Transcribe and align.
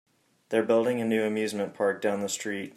They're 0.49 0.63
building 0.63 0.99
a 0.99 1.05
new 1.05 1.23
amusement 1.25 1.75
park 1.75 2.01
down 2.01 2.21
the 2.21 2.27
street. 2.27 2.69